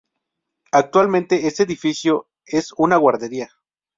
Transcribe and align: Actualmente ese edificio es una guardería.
Actualmente 0.71 1.45
ese 1.45 1.61
edificio 1.61 2.27
es 2.47 2.71
una 2.75 2.95
guardería. 2.97 3.51